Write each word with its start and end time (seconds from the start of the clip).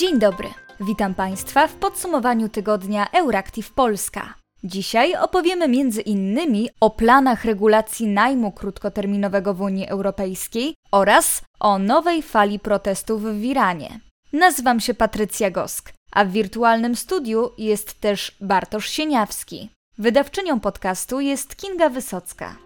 Dzień 0.00 0.18
dobry. 0.18 0.48
Witam 0.80 1.14
Państwa 1.14 1.66
w 1.66 1.74
podsumowaniu 1.74 2.48
tygodnia 2.48 3.10
Euractiv 3.10 3.72
Polska. 3.72 4.34
Dzisiaj 4.64 5.16
opowiemy 5.16 5.68
między 5.68 6.00
innymi 6.00 6.68
o 6.80 6.90
planach 6.90 7.44
regulacji 7.44 8.06
najmu 8.06 8.52
krótkoterminowego 8.52 9.54
w 9.54 9.60
Unii 9.60 9.88
Europejskiej 9.88 10.74
oraz 10.92 11.42
o 11.58 11.78
nowej 11.78 12.22
fali 12.22 12.58
protestów 12.58 13.22
w 13.22 13.44
Iranie. 13.44 14.00
Nazywam 14.32 14.80
się 14.80 14.94
Patrycja 14.94 15.50
Gosk, 15.50 15.92
a 16.12 16.24
w 16.24 16.30
wirtualnym 16.30 16.96
studiu 16.96 17.50
jest 17.58 18.00
też 18.00 18.36
Bartosz 18.40 18.88
Sieniawski. 18.88 19.70
Wydawczynią 19.98 20.60
podcastu 20.60 21.20
jest 21.20 21.56
Kinga 21.56 21.88
Wysocka. 21.88 22.56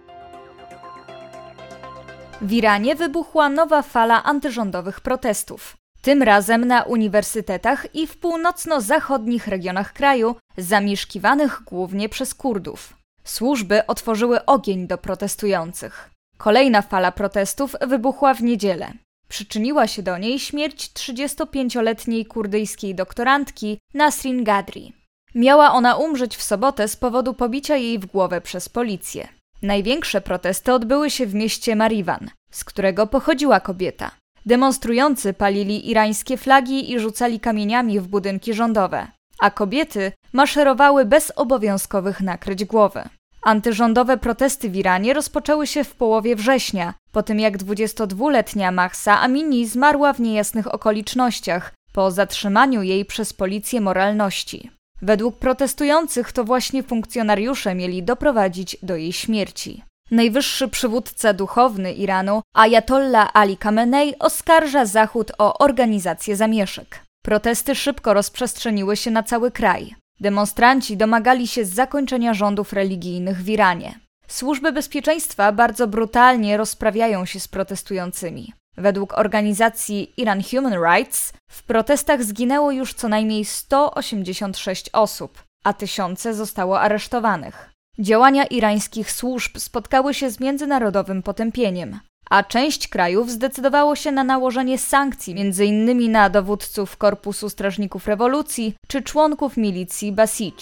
W 2.41 2.53
Iranie 2.53 2.95
wybuchła 2.97 3.49
nowa 3.49 3.83
fala 3.83 4.25
antyrządowych 4.25 5.01
protestów. 5.01 5.84
Tym 6.05 6.23
razem 6.23 6.65
na 6.65 6.83
uniwersytetach 6.83 7.95
i 7.95 8.07
w 8.07 8.17
północno-zachodnich 8.17 9.49
regionach 9.49 9.93
kraju, 9.93 10.37
zamieszkiwanych 10.57 11.63
głównie 11.67 12.09
przez 12.09 12.35
Kurdów. 12.35 12.97
Służby 13.25 13.87
otworzyły 13.87 14.45
ogień 14.45 14.87
do 14.87 14.99
protestujących. 14.99 16.11
Kolejna 16.37 16.83
fala 16.83 17.13
protestów 17.13 17.77
wybuchła 17.87 18.35
w 18.35 18.43
niedzielę. 18.43 18.93
Przyczyniła 19.29 19.87
się 19.87 20.03
do 20.03 20.19
niej 20.19 20.39
śmierć 20.39 20.91
35-letniej 20.93 22.27
kurdyjskiej 22.27 22.95
doktorantki 22.95 23.79
Nasrin 23.95 24.45
Gadri. 24.45 24.93
Miała 25.35 25.73
ona 25.73 25.97
umrzeć 25.97 26.37
w 26.37 26.43
sobotę 26.43 26.89
z 26.89 26.97
powodu 26.97 27.35
pobicia 27.35 27.77
jej 27.77 27.99
w 27.99 28.07
głowę 28.07 28.41
przez 28.41 28.69
policję. 28.69 29.29
Największe 29.63 30.21
protesty 30.21 30.73
odbyły 30.73 31.11
się 31.11 31.27
w 31.27 31.35
mieście 31.35 31.77
Mariwan, 31.77 32.31
z 32.51 32.65
którego 32.65 33.07
pochodziła 33.07 33.61
kobieta. 33.61 34.11
Demonstrujący 34.47 35.33
palili 35.33 35.91
irańskie 35.91 36.37
flagi 36.37 36.93
i 36.93 36.99
rzucali 36.99 37.41
kamieniami 37.41 38.01
w 38.01 38.09
budynki 38.09 38.55
rządowe, 38.55 39.07
a 39.41 39.51
kobiety 39.51 40.13
maszerowały 40.33 41.05
bez 41.05 41.33
obowiązkowych 41.37 42.21
nakryć 42.21 42.65
głowy. 42.65 43.03
Antyrządowe 43.45 44.17
protesty 44.17 44.71
w 44.71 44.77
Iranie 44.77 45.15
rozpoczęły 45.15 45.67
się 45.67 45.85
w 45.85 45.95
połowie 45.95 46.37
września, 46.37 46.95
po 47.13 47.23
tym 47.23 47.41
jak 47.41 47.59
22-letnia 47.59 48.73
Mahsa 48.73 49.21
Amini 49.21 49.67
zmarła 49.67 50.13
w 50.13 50.21
niejasnych 50.21 50.75
okolicznościach 50.75 51.73
po 51.93 52.11
zatrzymaniu 52.11 52.83
jej 52.83 53.05
przez 53.05 53.33
policję 53.33 53.81
moralności. 53.81 54.71
Według 55.03 55.39
protestujących 55.39 56.33
to 56.33 56.45
właśnie 56.45 56.83
funkcjonariusze 56.83 57.75
mieli 57.75 58.03
doprowadzić 58.03 58.77
do 58.83 58.97
jej 58.97 59.13
śmierci. 59.13 59.83
Najwyższy 60.11 60.69
przywódca 60.69 61.33
duchowny 61.33 61.93
Iranu, 61.93 62.43
Ayatollah 62.55 63.31
Ali 63.35 63.57
Khamenei, 63.57 64.19
oskarża 64.19 64.87
Zachód 64.87 65.33
o 65.39 65.59
organizację 65.59 66.37
zamieszek. 66.37 67.01
Protesty 67.23 67.75
szybko 67.75 68.15
rozprzestrzeniły 68.15 68.97
się 68.97 69.11
na 69.11 69.23
cały 69.23 69.51
kraj. 69.51 69.95
Demonstranci 70.21 70.97
domagali 70.97 71.49
się 71.49 71.65
zakończenia 71.65 72.35
rządów 72.35 72.73
religijnych 72.73 73.43
w 73.43 73.49
Iranie. 73.49 74.01
Służby 74.29 74.73
bezpieczeństwa 74.73 75.53
bardzo 75.53 75.87
brutalnie 75.87 76.57
rozprawiają 76.57 77.25
się 77.27 77.41
z 77.41 77.49
protestującymi. 77.49 78.53
Według 78.77 79.19
organizacji 79.19 80.13
Iran 80.17 80.43
Human 80.43 80.83
Rights 80.83 81.33
w 81.51 81.63
protestach 81.63 82.25
zginęło 82.25 82.71
już 82.71 82.95
co 82.95 83.09
najmniej 83.09 83.45
186 83.45 84.91
osób, 84.93 85.43
a 85.65 85.73
tysiące 85.73 86.35
zostało 86.35 86.81
aresztowanych. 86.81 87.74
Działania 87.99 88.45
irańskich 88.45 89.13
służb 89.13 89.59
spotkały 89.59 90.15
się 90.15 90.31
z 90.31 90.41
międzynarodowym 90.41 91.23
potępieniem, 91.23 92.01
a 92.31 92.43
część 92.43 92.89
krajów 92.89 93.31
zdecydowało 93.31 93.97
się 93.97 94.13
na 94.13 94.25
nałożenie 94.25 94.79
sankcji 94.79 95.35
m.in. 95.41 96.13
na 96.13 96.31
dowódców 96.31 96.97
Korpusu 96.97 97.49
Strażników 97.49 98.07
Rewolucji 98.07 98.75
czy 98.89 99.03
członków 99.03 99.57
milicji 99.57 100.13
Basij. 100.13 100.53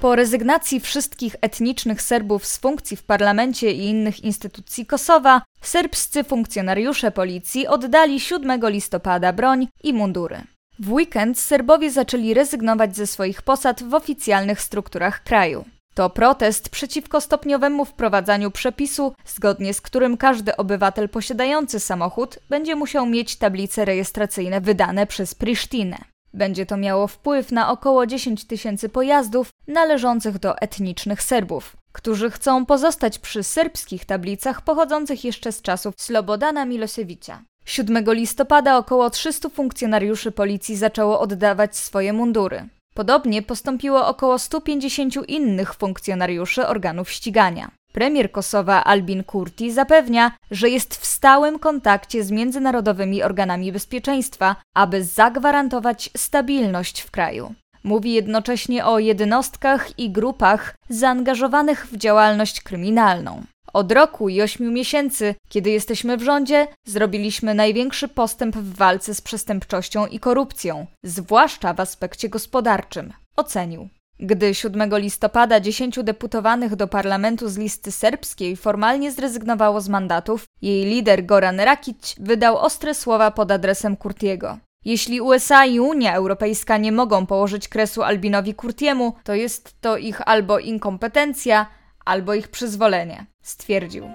Po 0.00 0.16
rezygnacji 0.16 0.80
wszystkich 0.80 1.36
etnicznych 1.40 2.02
Serbów 2.02 2.46
z 2.46 2.58
funkcji 2.58 2.96
w 2.96 3.02
parlamencie 3.02 3.72
i 3.72 3.84
innych 3.84 4.24
instytucji 4.24 4.86
Kosowa, 4.86 5.42
serbscy 5.62 6.24
funkcjonariusze 6.24 7.10
policji 7.10 7.66
oddali 7.66 8.20
7 8.20 8.60
listopada 8.64 9.32
broń 9.32 9.68
i 9.82 9.92
mundury. 9.92 10.40
W 10.82 10.92
weekend 10.92 11.38
Serbowie 11.38 11.90
zaczęli 11.90 12.34
rezygnować 12.34 12.96
ze 12.96 13.06
swoich 13.06 13.42
posad 13.42 13.82
w 13.82 13.94
oficjalnych 13.94 14.60
strukturach 14.60 15.22
kraju. 15.22 15.64
To 15.94 16.10
protest 16.10 16.68
przeciwko 16.68 17.20
stopniowemu 17.20 17.84
wprowadzaniu 17.84 18.50
przepisu, 18.50 19.14
zgodnie 19.26 19.74
z 19.74 19.80
którym 19.80 20.16
każdy 20.16 20.56
obywatel 20.56 21.08
posiadający 21.08 21.80
samochód 21.80 22.38
będzie 22.48 22.76
musiał 22.76 23.06
mieć 23.06 23.36
tablice 23.36 23.84
rejestracyjne 23.84 24.60
wydane 24.60 25.06
przez 25.06 25.34
Prisztinę. 25.34 25.98
Będzie 26.34 26.66
to 26.66 26.76
miało 26.76 27.06
wpływ 27.06 27.52
na 27.52 27.70
około 27.70 28.06
10 28.06 28.44
tysięcy 28.44 28.88
pojazdów 28.88 29.50
należących 29.68 30.38
do 30.38 30.58
etnicznych 30.58 31.22
Serbów, 31.22 31.76
którzy 31.92 32.30
chcą 32.30 32.66
pozostać 32.66 33.18
przy 33.18 33.42
serbskich 33.42 34.04
tablicach 34.04 34.62
pochodzących 34.62 35.24
jeszcze 35.24 35.52
z 35.52 35.62
czasów 35.62 35.94
Slobodana 35.98 36.64
Milosewicza. 36.64 37.42
7 37.64 38.04
listopada 38.06 38.76
około 38.76 39.10
300 39.10 39.48
funkcjonariuszy 39.48 40.32
policji 40.32 40.76
zaczęło 40.76 41.20
oddawać 41.20 41.76
swoje 41.76 42.12
mundury. 42.12 42.68
Podobnie 42.94 43.42
postąpiło 43.42 44.06
około 44.06 44.38
150 44.38 45.28
innych 45.28 45.74
funkcjonariuszy 45.74 46.66
organów 46.66 47.10
ścigania. 47.10 47.70
Premier 47.92 48.32
Kosowa 48.32 48.84
Albin 48.84 49.24
Kurti 49.24 49.72
zapewnia, 49.72 50.32
że 50.50 50.68
jest 50.68 50.96
w 50.96 51.06
stałym 51.06 51.58
kontakcie 51.58 52.24
z 52.24 52.30
międzynarodowymi 52.30 53.22
organami 53.22 53.72
bezpieczeństwa, 53.72 54.56
aby 54.74 55.04
zagwarantować 55.04 56.10
stabilność 56.16 57.00
w 57.00 57.10
kraju. 57.10 57.54
Mówi 57.84 58.12
jednocześnie 58.12 58.86
o 58.86 58.98
jednostkach 58.98 59.98
i 59.98 60.10
grupach 60.10 60.74
zaangażowanych 60.88 61.86
w 61.86 61.96
działalność 61.96 62.60
kryminalną. 62.60 63.42
Od 63.72 63.92
roku 63.92 64.28
i 64.28 64.42
ośmiu 64.42 64.70
miesięcy, 64.70 65.34
kiedy 65.48 65.70
jesteśmy 65.70 66.16
w 66.16 66.22
rządzie, 66.22 66.66
zrobiliśmy 66.84 67.54
największy 67.54 68.08
postęp 68.08 68.56
w 68.56 68.76
walce 68.76 69.14
z 69.14 69.20
przestępczością 69.20 70.06
i 70.06 70.20
korupcją, 70.20 70.86
zwłaszcza 71.02 71.74
w 71.74 71.80
aspekcie 71.80 72.28
gospodarczym, 72.28 73.12
ocenił. 73.36 73.88
Gdy 74.22 74.54
7 74.54 74.90
listopada 74.98 75.60
10 75.60 75.98
deputowanych 76.02 76.76
do 76.76 76.88
parlamentu 76.88 77.48
z 77.48 77.58
listy 77.58 77.92
serbskiej 77.92 78.56
formalnie 78.56 79.12
zrezygnowało 79.12 79.80
z 79.80 79.88
mandatów, 79.88 80.44
jej 80.62 80.84
lider 80.84 81.26
Goran 81.26 81.60
Rakic 81.60 82.14
wydał 82.18 82.58
ostre 82.58 82.94
słowa 82.94 83.30
pod 83.30 83.50
adresem 83.50 83.96
Kurtiego. 83.96 84.58
Jeśli 84.84 85.20
USA 85.20 85.66
i 85.66 85.80
Unia 85.80 86.14
Europejska 86.14 86.76
nie 86.76 86.92
mogą 86.92 87.26
położyć 87.26 87.68
kresu 87.68 88.02
Albinowi 88.02 88.54
Kurtiemu, 88.54 89.14
to 89.24 89.34
jest 89.34 89.80
to 89.80 89.96
ich 89.96 90.28
albo 90.28 90.58
inkompetencja, 90.58 91.66
albo 92.04 92.34
ich 92.34 92.48
przyzwolenie, 92.48 93.26
stwierdził. 93.42 94.10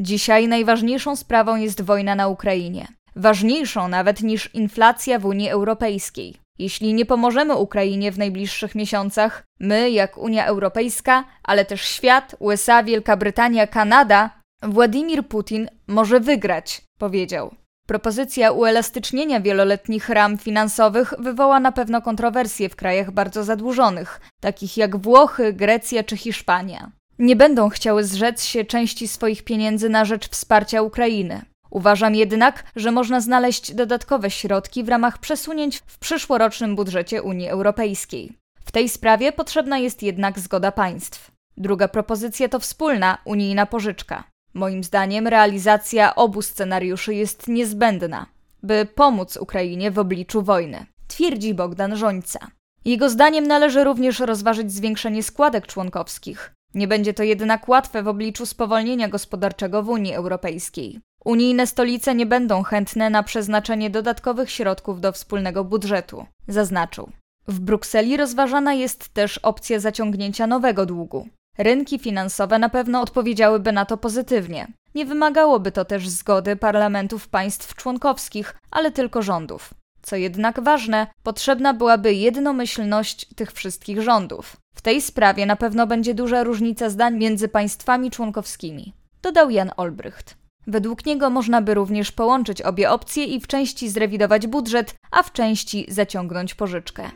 Dzisiaj 0.00 0.48
najważniejszą 0.48 1.16
sprawą 1.16 1.56
jest 1.56 1.82
wojna 1.82 2.14
na 2.14 2.28
Ukrainie 2.28 2.97
ważniejszą 3.18 3.88
nawet 3.88 4.22
niż 4.22 4.54
inflacja 4.54 5.18
w 5.18 5.24
Unii 5.24 5.48
Europejskiej. 5.48 6.34
Jeśli 6.58 6.94
nie 6.94 7.06
pomożemy 7.06 7.56
Ukrainie 7.56 8.12
w 8.12 8.18
najbliższych 8.18 8.74
miesiącach, 8.74 9.44
my, 9.60 9.90
jak 9.90 10.18
Unia 10.18 10.46
Europejska, 10.46 11.24
ale 11.42 11.64
też 11.64 11.82
świat, 11.82 12.36
USA, 12.38 12.82
Wielka 12.82 13.16
Brytania, 13.16 13.66
Kanada, 13.66 14.30
Władimir 14.62 15.26
Putin 15.26 15.68
może 15.86 16.20
wygrać, 16.20 16.82
powiedział. 16.98 17.54
Propozycja 17.86 18.52
uelastycznienia 18.52 19.40
wieloletnich 19.40 20.08
ram 20.08 20.38
finansowych 20.38 21.14
wywoła 21.18 21.60
na 21.60 21.72
pewno 21.72 22.02
kontrowersje 22.02 22.68
w 22.68 22.76
krajach 22.76 23.10
bardzo 23.10 23.44
zadłużonych, 23.44 24.20
takich 24.40 24.76
jak 24.76 24.96
Włochy, 24.96 25.52
Grecja 25.52 26.04
czy 26.04 26.16
Hiszpania. 26.16 26.90
nie 27.18 27.36
będą 27.36 27.68
chciały 27.68 28.04
zrzec 28.04 28.44
się 28.44 28.64
części 28.64 29.08
swoich 29.08 29.44
pieniędzy 29.44 29.88
na 29.88 30.04
rzecz 30.04 30.28
wsparcia 30.28 30.82
Ukrainy. 30.82 31.42
Uważam 31.70 32.14
jednak, 32.14 32.64
że 32.76 32.90
można 32.90 33.20
znaleźć 33.20 33.74
dodatkowe 33.74 34.30
środki 34.30 34.84
w 34.84 34.88
ramach 34.88 35.18
przesunięć 35.18 35.82
w 35.86 35.98
przyszłorocznym 35.98 36.76
budżecie 36.76 37.22
Unii 37.22 37.48
Europejskiej. 37.48 38.32
W 38.64 38.72
tej 38.72 38.88
sprawie 38.88 39.32
potrzebna 39.32 39.78
jest 39.78 40.02
jednak 40.02 40.38
zgoda 40.38 40.72
państw. 40.72 41.30
Druga 41.56 41.88
propozycja 41.88 42.48
to 42.48 42.58
wspólna 42.58 43.18
unijna 43.24 43.66
pożyczka. 43.66 44.24
Moim 44.54 44.84
zdaniem 44.84 45.26
realizacja 45.26 46.14
obu 46.14 46.42
scenariuszy 46.42 47.14
jest 47.14 47.48
niezbędna, 47.48 48.26
by 48.62 48.86
pomóc 48.94 49.36
Ukrainie 49.36 49.90
w 49.90 49.98
obliczu 49.98 50.42
wojny, 50.42 50.86
twierdzi 51.08 51.54
Bogdan 51.54 51.96
Żońca. 51.96 52.38
Jego 52.84 53.10
zdaniem 53.10 53.46
należy 53.46 53.84
również 53.84 54.20
rozważyć 54.20 54.72
zwiększenie 54.72 55.22
składek 55.22 55.66
członkowskich. 55.66 56.54
Nie 56.74 56.88
będzie 56.88 57.14
to 57.14 57.22
jednak 57.22 57.68
łatwe 57.68 58.02
w 58.02 58.08
obliczu 58.08 58.46
spowolnienia 58.46 59.08
gospodarczego 59.08 59.82
w 59.82 59.88
Unii 59.88 60.14
Europejskiej. 60.14 61.00
Unijne 61.28 61.66
stolice 61.66 62.14
nie 62.14 62.26
będą 62.26 62.62
chętne 62.62 63.10
na 63.10 63.22
przeznaczenie 63.22 63.90
dodatkowych 63.90 64.50
środków 64.50 65.00
do 65.00 65.12
wspólnego 65.12 65.64
budżetu, 65.64 66.26
zaznaczył. 66.48 67.10
W 67.48 67.60
Brukseli 67.60 68.16
rozważana 68.16 68.74
jest 68.74 69.08
też 69.08 69.38
opcja 69.38 69.80
zaciągnięcia 69.80 70.46
nowego 70.46 70.86
długu. 70.86 71.28
Rynki 71.58 71.98
finansowe 71.98 72.58
na 72.58 72.68
pewno 72.68 73.00
odpowiedziałyby 73.00 73.72
na 73.72 73.84
to 73.84 73.96
pozytywnie. 73.96 74.66
Nie 74.94 75.06
wymagałoby 75.06 75.72
to 75.72 75.84
też 75.84 76.08
zgody 76.08 76.56
parlamentów 76.56 77.28
państw 77.28 77.74
członkowskich, 77.74 78.56
ale 78.70 78.90
tylko 78.92 79.22
rządów. 79.22 79.74
Co 80.02 80.16
jednak 80.16 80.60
ważne, 80.60 81.06
potrzebna 81.22 81.74
byłaby 81.74 82.14
jednomyślność 82.14 83.34
tych 83.34 83.52
wszystkich 83.52 84.02
rządów. 84.02 84.56
W 84.74 84.82
tej 84.82 85.02
sprawie 85.02 85.46
na 85.46 85.56
pewno 85.56 85.86
będzie 85.86 86.14
duża 86.14 86.44
różnica 86.44 86.90
zdań 86.90 87.16
między 87.16 87.48
państwami 87.48 88.10
członkowskimi, 88.10 88.92
dodał 89.22 89.50
Jan 89.50 89.70
Olbrycht. 89.76 90.47
Według 90.68 91.06
niego 91.06 91.30
można 91.30 91.62
by 91.62 91.74
również 91.74 92.12
połączyć 92.12 92.62
obie 92.62 92.90
opcje 92.90 93.24
i 93.24 93.40
w 93.40 93.46
części 93.46 93.88
zrewidować 93.88 94.46
budżet, 94.46 94.94
a 95.10 95.22
w 95.22 95.32
części 95.32 95.86
zaciągnąć 95.88 96.54
pożyczkę. 96.54 97.10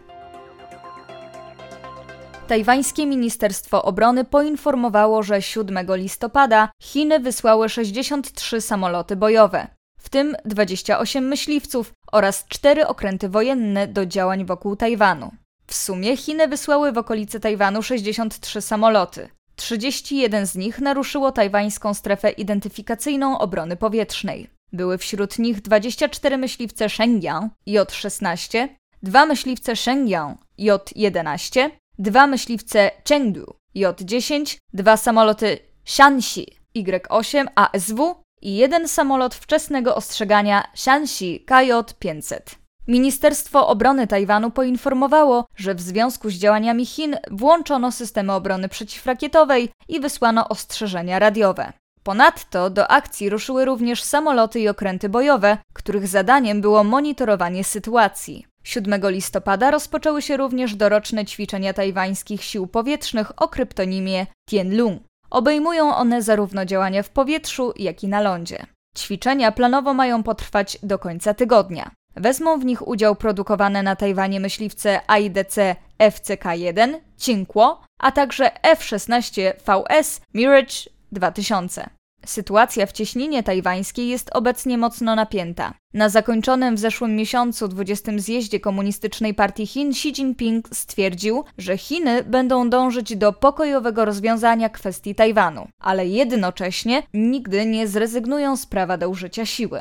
Tajwańskie 2.48 3.06
Ministerstwo 3.06 3.82
Obrony 3.82 4.24
poinformowało, 4.24 5.22
że 5.22 5.42
7 5.42 5.86
listopada 5.88 6.68
Chiny 6.82 7.20
wysłały 7.20 7.68
63 7.68 8.60
samoloty 8.60 9.16
bojowe, 9.16 9.66
w 9.98 10.08
tym 10.08 10.36
28 10.44 11.24
myśliwców 11.24 11.92
oraz 12.12 12.44
4 12.48 12.86
okręty 12.86 13.28
wojenne 13.28 13.86
do 13.86 14.06
działań 14.06 14.44
wokół 14.44 14.76
Tajwanu. 14.76 15.30
W 15.66 15.74
sumie 15.74 16.16
Chiny 16.16 16.48
wysłały 16.48 16.92
w 16.92 16.98
okolice 16.98 17.40
Tajwanu 17.40 17.82
63 17.82 18.60
samoloty. 18.60 19.28
31 19.56 20.46
z 20.46 20.54
nich 20.56 20.80
naruszyło 20.80 21.32
tajwańską 21.32 21.94
strefę 21.94 22.30
identyfikacyjną 22.30 23.38
obrony 23.38 23.76
powietrznej. 23.76 24.50
Były 24.72 24.98
wśród 24.98 25.38
nich 25.38 25.60
24 25.60 26.38
myśliwce 26.38 26.88
Shenyang 26.88 27.52
J-16, 27.66 28.68
dwa 29.02 29.26
myśliwce 29.26 29.76
Shenyang 29.76 30.38
J-11, 30.58 31.70
dwa 31.98 32.26
myśliwce 32.26 32.90
Chengdu 33.08 33.54
J-10, 33.74 34.58
dwa 34.72 34.96
samoloty 34.96 35.58
Shanxi 35.84 36.46
Y-8 36.74 37.46
ASW 37.54 38.14
i 38.42 38.56
jeden 38.56 38.88
samolot 38.88 39.34
wczesnego 39.34 39.94
ostrzegania 39.94 40.64
Shanxi 40.74 41.44
KJ-500. 41.46 42.61
Ministerstwo 42.88 43.68
Obrony 43.68 44.06
Tajwanu 44.06 44.50
poinformowało, 44.50 45.44
że 45.56 45.74
w 45.74 45.80
związku 45.80 46.30
z 46.30 46.34
działaniami 46.34 46.86
Chin 46.86 47.16
włączono 47.30 47.92
systemy 47.92 48.32
obrony 48.32 48.68
przeciwrakietowej 48.68 49.68
i 49.88 50.00
wysłano 50.00 50.48
ostrzeżenia 50.48 51.18
radiowe. 51.18 51.72
Ponadto 52.02 52.70
do 52.70 52.90
akcji 52.90 53.30
ruszyły 53.30 53.64
również 53.64 54.02
samoloty 54.02 54.60
i 54.60 54.68
okręty 54.68 55.08
bojowe, 55.08 55.58
których 55.72 56.08
zadaniem 56.08 56.60
było 56.60 56.84
monitorowanie 56.84 57.64
sytuacji. 57.64 58.46
7 58.64 59.00
listopada 59.10 59.70
rozpoczęły 59.70 60.22
się 60.22 60.36
również 60.36 60.74
doroczne 60.74 61.24
ćwiczenia 61.24 61.72
tajwańskich 61.72 62.44
sił 62.44 62.66
powietrznych 62.66 63.42
o 63.42 63.48
kryptonimie 63.48 64.26
Tianlung. 64.50 65.02
Obejmują 65.30 65.94
one 65.94 66.22
zarówno 66.22 66.64
działania 66.64 67.02
w 67.02 67.10
powietrzu, 67.10 67.72
jak 67.76 68.04
i 68.04 68.08
na 68.08 68.20
lądzie. 68.20 68.66
Ćwiczenia 68.98 69.52
planowo 69.52 69.94
mają 69.94 70.22
potrwać 70.22 70.78
do 70.82 70.98
końca 70.98 71.34
tygodnia. 71.34 71.90
Wezmą 72.16 72.58
w 72.58 72.64
nich 72.64 72.88
udział 72.88 73.16
produkowane 73.16 73.82
na 73.82 73.96
Tajwanie 73.96 74.40
myśliwce 74.40 75.00
AIDC 75.06 75.56
FCK-1 75.98 76.94
Cinquo, 77.18 77.80
a 77.98 78.12
także 78.12 78.62
F-16 78.62 79.52
VS 79.66 80.20
Mirage 80.34 80.74
2000. 81.12 81.90
Sytuacja 82.26 82.86
w 82.86 82.92
cieśninie 82.92 83.42
tajwańskiej 83.42 84.08
jest 84.08 84.30
obecnie 84.32 84.78
mocno 84.78 85.14
napięta. 85.14 85.74
Na 85.94 86.08
zakończonym 86.08 86.76
w 86.76 86.78
zeszłym 86.78 87.16
miesiącu 87.16 87.68
20. 87.68 88.12
zjeździe 88.16 88.60
Komunistycznej 88.60 89.34
Partii 89.34 89.66
Chin 89.66 89.90
Xi 89.90 90.08
Jinping 90.08 90.68
stwierdził, 90.72 91.44
że 91.58 91.78
Chiny 91.78 92.24
będą 92.24 92.70
dążyć 92.70 93.16
do 93.16 93.32
pokojowego 93.32 94.04
rozwiązania 94.04 94.68
kwestii 94.68 95.14
Tajwanu, 95.14 95.68
ale 95.78 96.06
jednocześnie 96.06 97.02
nigdy 97.14 97.66
nie 97.66 97.88
zrezygnują 97.88 98.56
z 98.56 98.66
prawa 98.66 98.96
do 98.96 99.08
użycia 99.08 99.46
siły. 99.46 99.80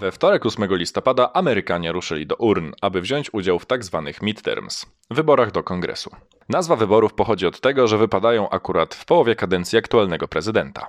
We 0.00 0.12
wtorek 0.12 0.46
8 0.46 0.76
listopada 0.76 1.32
Amerykanie 1.32 1.92
ruszyli 1.92 2.26
do 2.26 2.36
urn, 2.36 2.72
aby 2.80 3.00
wziąć 3.00 3.34
udział 3.34 3.58
w 3.58 3.66
tzw. 3.66 4.02
Tak 4.06 4.22
midterms 4.22 4.86
wyborach 5.10 5.50
do 5.50 5.62
kongresu. 5.62 6.10
Nazwa 6.48 6.76
wyborów 6.76 7.14
pochodzi 7.14 7.46
od 7.46 7.60
tego, 7.60 7.88
że 7.88 7.98
wypadają 7.98 8.50
akurat 8.50 8.94
w 8.94 9.04
połowie 9.04 9.36
kadencji 9.36 9.78
aktualnego 9.78 10.28
prezydenta. 10.28 10.86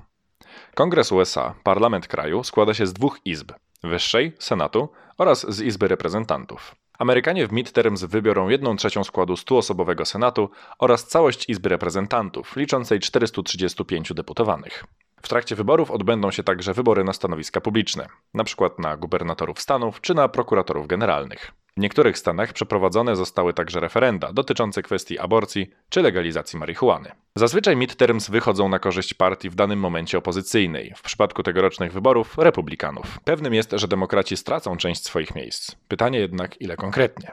Kongres 0.76 1.12
USA, 1.12 1.56
parlament 1.64 2.08
kraju, 2.08 2.44
składa 2.44 2.74
się 2.74 2.88
z 2.88 2.94
dwóch 2.94 3.20
izb: 3.26 3.52
wyższej, 3.84 4.34
Senatu 4.40 4.90
oraz 5.18 5.56
z 5.56 5.62
Izby 5.62 5.88
Reprezentantów. 5.88 6.76
Amerykanie 7.00 7.48
w 7.48 7.52
midterms 7.52 8.04
wybiorą 8.04 8.50
1 8.50 8.78
trzecią 8.78 9.04
składu 9.04 9.34
100-osobowego 9.34 10.06
Senatu 10.06 10.50
oraz 10.80 11.08
całość 11.08 11.50
Izby 11.50 11.70
Reprezentantów, 11.70 12.56
liczącej 12.56 13.00
435 13.00 14.14
deputowanych. 14.14 14.83
W 15.21 15.30
trakcie 15.30 15.56
wyborów 15.56 15.92
odbędą 15.92 16.31
się 16.31 16.44
także 16.44 16.73
wybory 16.73 17.04
na 17.04 17.14
stanowiska 17.14 17.61
publiczne, 17.61 18.07
np. 18.33 18.69
na 18.78 18.97
gubernatorów 18.97 19.59
stanów 19.59 20.02
czy 20.02 20.14
na 20.14 20.28
prokuratorów 20.28 20.88
generalnych. 20.88 21.52
W 21.78 21.81
niektórych 21.81 22.18
stanach 22.18 22.54
przeprowadzone 22.54 23.16
zostały 23.16 23.54
także 23.54 23.80
referenda 23.80 24.33
dotyczące 24.33 24.81
kwestii 24.81 25.19
aborcji 25.19 25.69
czy 25.90 26.02
legalizacji 26.02 26.59
marihuany. 26.59 27.11
Zazwyczaj 27.35 27.76
midterms 27.76 28.30
wychodzą 28.30 28.69
na 28.69 28.80
korzyść 28.80 29.14
partii 29.14 29.49
w 29.49 29.56
danym 29.56 29.80
momencie 29.80 30.18
opozycyjnej, 30.18 30.94
w 30.95 31.02
przypadku 31.02 31.44
tegorocznych 31.44 31.94
wyborów 31.94 32.38
republikanów. 32.38 33.19
Pewnym 33.23 33.54
jest, 33.54 33.71
że 33.71 33.88
demokraci 33.88 34.38
stracą 34.38 34.78
część 34.78 35.06
swoich 35.06 35.35
miejsc. 35.35 35.76
Pytanie 35.88 36.19
jednak, 36.19 36.61
ile 36.61 36.78
konkretnie. 36.78 37.31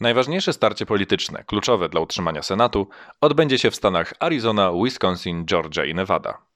Najważniejsze 0.00 0.52
starcie 0.52 0.86
polityczne, 0.86 1.44
kluczowe 1.46 1.88
dla 1.88 2.00
utrzymania 2.00 2.42
Senatu, 2.42 2.88
odbędzie 3.20 3.58
się 3.58 3.70
w 3.70 3.76
stanach 3.76 4.14
Arizona, 4.20 4.72
Wisconsin, 4.84 5.44
Georgia 5.46 5.84
i 5.84 5.94
Nevada. 5.94 6.47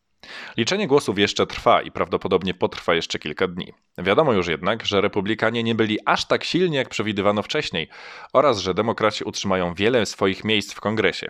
Liczenie 0.57 0.87
głosów 0.87 1.19
jeszcze 1.19 1.47
trwa 1.47 1.83
i 1.83 1.91
prawdopodobnie 1.91 2.55
potrwa 2.55 2.95
jeszcze 2.95 3.19
kilka 3.19 3.49
dni. 3.49 3.73
Wiadomo 3.99 4.33
już 4.33 4.49
jednak, 4.49 4.87
że 4.87 5.01
republikanie 5.01 5.63
nie 5.63 5.75
byli 5.75 5.99
aż 6.07 6.25
tak 6.25 6.45
silni, 6.45 6.77
jak 6.77 6.89
przewidywano 6.89 7.43
wcześniej, 7.43 7.89
oraz 8.33 8.59
że 8.59 8.75
demokraci 8.75 9.25
utrzymają 9.25 9.75
wiele 9.75 10.07
swoich 10.07 10.45
miejsc 10.45 10.73
w 10.75 10.81
kongresie. 10.81 11.27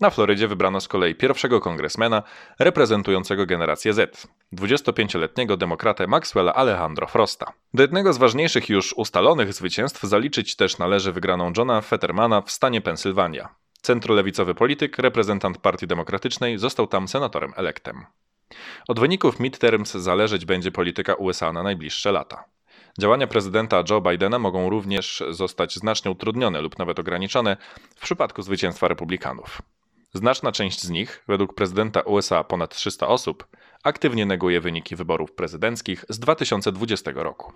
Na 0.00 0.10
Florydzie 0.10 0.48
wybrano 0.48 0.80
z 0.80 0.88
kolei 0.88 1.14
pierwszego 1.14 1.60
kongresmena 1.60 2.22
reprezentującego 2.58 3.46
generację 3.46 3.92
Z, 3.92 4.28
25-letniego 4.52 5.56
demokratę 5.56 6.06
Maxwella 6.06 6.54
Alejandro 6.54 7.06
Frosta. 7.06 7.52
Do 7.74 7.82
jednego 7.82 8.12
z 8.12 8.18
ważniejszych 8.18 8.68
już 8.68 8.92
ustalonych 8.92 9.52
zwycięstw 9.52 10.02
zaliczyć 10.02 10.56
też 10.56 10.78
należy 10.78 11.12
wygraną 11.12 11.52
Johna 11.56 11.80
Fettermana 11.80 12.42
w 12.42 12.50
stanie 12.50 12.80
Pensylwania. 12.80 13.48
Centrolewicowy 13.82 14.54
polityk, 14.54 14.98
reprezentant 14.98 15.58
Partii 15.58 15.86
Demokratycznej, 15.86 16.58
został 16.58 16.86
tam 16.86 17.08
senatorem 17.08 17.52
elektem. 17.56 18.04
Od 18.88 19.00
wyników 19.00 19.40
midterms 19.40 19.92
zależeć 19.92 20.44
będzie 20.44 20.70
polityka 20.72 21.14
USA 21.14 21.52
na 21.52 21.62
najbliższe 21.62 22.12
lata. 22.12 22.44
Działania 23.00 23.26
prezydenta 23.26 23.84
Joe 23.90 24.00
Bidena 24.00 24.38
mogą 24.38 24.70
również 24.70 25.22
zostać 25.30 25.74
znacznie 25.74 26.10
utrudnione 26.10 26.60
lub 26.60 26.78
nawet 26.78 26.98
ograniczone 26.98 27.56
w 27.96 28.00
przypadku 28.00 28.42
zwycięstwa 28.42 28.88
republikanów. 28.88 29.62
Znaczna 30.14 30.52
część 30.52 30.82
z 30.82 30.90
nich, 30.90 31.24
według 31.28 31.54
prezydenta 31.54 32.00
USA 32.00 32.44
ponad 32.44 32.74
300 32.74 33.08
osób, 33.08 33.46
aktywnie 33.84 34.26
neguje 34.26 34.60
wyniki 34.60 34.96
wyborów 34.96 35.32
prezydenckich 35.32 36.04
z 36.08 36.18
2020 36.18 37.10
roku. 37.14 37.52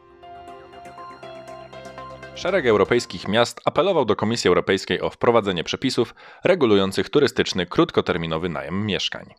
Szereg 2.35 2.67
europejskich 2.67 3.29
miast 3.29 3.61
apelował 3.65 4.05
do 4.05 4.17
Komisji 4.17 4.49
Europejskiej 4.49 5.01
o 5.01 5.11
wprowadzenie 5.11 5.65
przepisów 5.65 6.15
regulujących 6.45 7.11
turystyczny 7.11 7.67
krótkoterminowy 7.67 8.49
najem 8.49 8.87
mieszkań. 8.87 9.35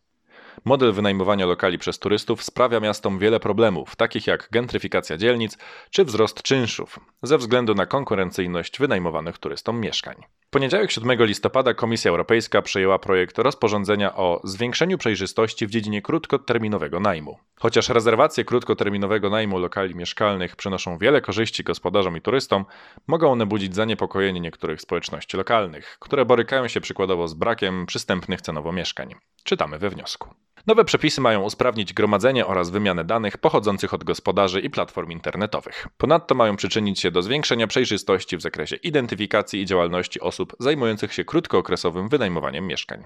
Model 0.66 0.94
wynajmowania 0.94 1.46
lokali 1.46 1.78
przez 1.78 2.00
turystów 2.00 2.44
sprawia 2.44 2.80
miastom 2.80 3.20
wiele 3.20 3.40
problemów, 3.40 3.96
takich 3.96 4.28
jak 4.28 4.48
gentryfikacja 4.52 5.18
dzielnic 5.18 5.58
czy 5.90 6.06
wzrost 6.06 6.42
czynszów, 6.42 7.00
ze 7.24 7.38
względu 7.38 7.76
na 7.76 7.86
konkurencyjność 7.86 8.80
wynajmowanych 8.80 9.38
turystom 9.38 9.80
mieszkań. 9.80 10.16
Poniedziałek 10.54 10.92
7 10.92 11.26
listopada 11.26 11.74
Komisja 11.74 12.12
Europejska 12.12 12.62
przyjęła 12.62 13.00
projekt 13.00 13.38
rozporządzenia 13.38 14.16
o 14.16 14.42
zwiększeniu 14.44 14.98
przejrzystości 14.98 15.68
w 15.68 15.70
dziedzinie 15.70 16.02
krótkoterminowego 16.02 17.00
najmu. 17.00 17.38
Chociaż 17.60 17.90
rezerwacje 17.90 18.46
krótkoterminowego 18.46 19.30
najmu 19.30 19.60
lokali 19.60 19.96
mieszkalnych 19.96 20.56
przynoszą 20.56 20.98
wiele 20.98 21.22
korzyści 21.22 21.64
gospodarzom 21.64 22.18
i 22.18 22.22
turystom, 22.22 22.66
mogą 23.08 23.32
one 23.32 23.46
budzić 23.46 23.76
zaniepokojenie 23.76 24.40
niektórych 24.40 24.82
społeczności 24.82 25.38
lokalnych, 25.38 25.98
które 26.00 26.26
borykają 26.26 26.68
się 26.68 26.82
przykładowo 26.82 27.28
z 27.28 27.34
brakiem 27.34 27.86
przystępnych 27.86 28.42
cenowo 28.42 28.72
mieszkań. 28.72 29.16
Czytamy 29.44 29.80
we 29.80 29.90
wniosku. 29.90 30.30
Nowe 30.68 30.86
przepisy 30.86 31.22
mają 31.22 31.42
usprawnić 31.42 31.94
gromadzenie 31.94 32.46
oraz 32.46 32.70
wymianę 32.70 33.06
danych 33.06 33.38
pochodzących 33.38 33.94
od 33.94 34.04
gospodarzy 34.04 34.60
i 34.60 34.70
platform 34.70 35.12
internetowych. 35.12 35.88
Ponadto 35.98 36.36
mają 36.36 36.56
przyczynić 36.56 37.00
się 37.00 37.12
do 37.12 37.22
zwiększenia 37.22 37.68
przejrzystości 37.68 38.38
w 38.38 38.42
zakresie 38.42 38.76
identyfikacji 38.76 39.62
i 39.62 39.66
działalności 39.66 40.20
osób 40.20 40.56
zajmujących 40.60 41.14
się 41.14 41.26
krótkookresowym 41.26 42.10
wynajmowaniem 42.10 42.68
mieszkań. 42.68 43.04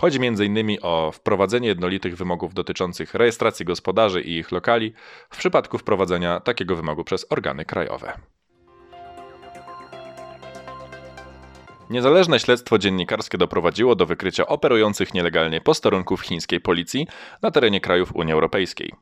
Chodzi 0.00 0.18
m.in. 0.26 0.78
o 0.82 1.12
wprowadzenie 1.12 1.68
jednolitych 1.68 2.16
wymogów 2.16 2.54
dotyczących 2.54 3.14
rejestracji 3.14 3.66
gospodarzy 3.66 4.20
i 4.20 4.36
ich 4.36 4.52
lokali 4.52 4.92
w 5.30 5.38
przypadku 5.38 5.78
wprowadzenia 5.78 6.40
takiego 6.40 6.76
wymogu 6.76 7.04
przez 7.04 7.26
organy 7.30 7.64
krajowe. 7.64 8.12
Niezależne 11.90 12.40
śledztwo 12.40 12.78
dziennikarskie 12.78 13.38
doprowadziło 13.38 13.94
do 13.94 14.06
wykrycia 14.06 14.46
operujących 14.46 15.14
nielegalnie 15.14 15.60
posterunków 15.60 16.20
chińskiej 16.20 16.60
policji 16.60 17.06
na 17.42 17.50
terenie 17.50 17.80
krajów 17.80 18.16
Unii 18.16 18.32
Europejskiej. 18.32 18.92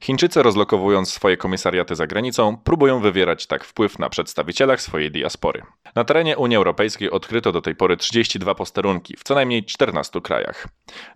Chińczycy, 0.00 0.42
rozlokowując 0.42 1.12
swoje 1.12 1.36
komisariaty 1.36 1.94
za 1.94 2.06
granicą, 2.06 2.56
próbują 2.56 3.00
wywierać 3.00 3.46
tak 3.46 3.64
wpływ 3.64 3.98
na 3.98 4.08
przedstawicielach 4.08 4.82
swojej 4.82 5.10
diaspory. 5.10 5.62
Na 5.94 6.04
terenie 6.04 6.36
Unii 6.36 6.56
Europejskiej 6.56 7.10
odkryto 7.10 7.52
do 7.52 7.60
tej 7.60 7.74
pory 7.74 7.96
32 7.96 8.54
posterunki 8.54 9.16
w 9.16 9.22
co 9.22 9.34
najmniej 9.34 9.64
14 9.64 10.20
krajach. 10.20 10.68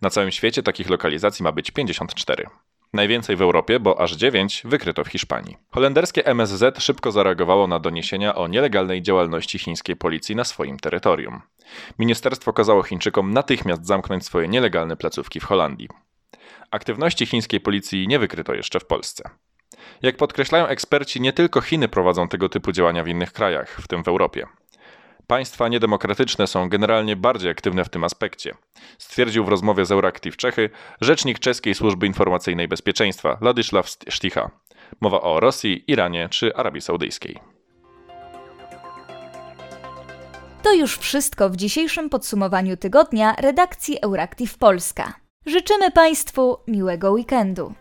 Na 0.02 0.10
całym 0.10 0.30
świecie 0.30 0.62
takich 0.62 0.90
lokalizacji 0.90 1.42
ma 1.42 1.52
być 1.52 1.70
54. 1.70 2.46
Najwięcej 2.92 3.36
w 3.36 3.42
Europie, 3.42 3.80
bo 3.80 4.00
aż 4.00 4.12
9 4.12 4.62
wykryto 4.64 5.04
w 5.04 5.08
Hiszpanii. 5.08 5.56
Holenderskie 5.70 6.26
MSZ 6.26 6.82
szybko 6.82 7.12
zareagowało 7.12 7.66
na 7.66 7.78
doniesienia 7.78 8.34
o 8.34 8.48
nielegalnej 8.48 9.02
działalności 9.02 9.58
chińskiej 9.58 9.96
policji 9.96 10.36
na 10.36 10.44
swoim 10.44 10.78
terytorium. 10.78 11.40
Ministerstwo 11.98 12.52
kazało 12.52 12.82
Chińczykom 12.82 13.32
natychmiast 13.32 13.86
zamknąć 13.86 14.24
swoje 14.24 14.48
nielegalne 14.48 14.96
placówki 14.96 15.40
w 15.40 15.44
Holandii. 15.44 15.88
Aktywności 16.70 17.26
chińskiej 17.26 17.60
policji 17.60 18.08
nie 18.08 18.18
wykryto 18.18 18.54
jeszcze 18.54 18.80
w 18.80 18.86
Polsce. 18.86 19.30
Jak 20.02 20.16
podkreślają 20.16 20.66
eksperci, 20.66 21.20
nie 21.20 21.32
tylko 21.32 21.60
Chiny 21.60 21.88
prowadzą 21.88 22.28
tego 22.28 22.48
typu 22.48 22.72
działania 22.72 23.04
w 23.04 23.08
innych 23.08 23.32
krajach, 23.32 23.80
w 23.80 23.88
tym 23.88 24.04
w 24.04 24.08
Europie. 24.08 24.46
Państwa 25.30 25.68
niedemokratyczne 25.68 26.46
są 26.46 26.68
generalnie 26.68 27.16
bardziej 27.16 27.50
aktywne 27.50 27.84
w 27.84 27.88
tym 27.88 28.04
aspekcie, 28.04 28.54
stwierdził 28.98 29.44
w 29.44 29.48
rozmowie 29.48 29.84
z 29.84 29.92
Euractiv 29.92 30.36
Czechy 30.36 30.70
rzecznik 31.00 31.38
czeskiej 31.38 31.74
służby 31.74 32.06
informacyjnej 32.06 32.68
bezpieczeństwa 32.68 33.38
Ladisław 33.40 33.86
Szticha. 34.08 34.50
Mowa 35.00 35.20
o 35.20 35.40
Rosji, 35.40 35.84
Iranie 35.86 36.28
czy 36.28 36.56
Arabii 36.56 36.80
Saudyjskiej. 36.80 37.38
To 40.62 40.72
już 40.72 40.98
wszystko 40.98 41.50
w 41.50 41.56
dzisiejszym 41.56 42.10
podsumowaniu 42.10 42.76
tygodnia 42.76 43.34
redakcji 43.38 43.98
Euractiv 44.02 44.58
Polska. 44.58 45.14
Życzymy 45.46 45.90
Państwu 45.90 46.56
miłego 46.68 47.10
weekendu. 47.10 47.74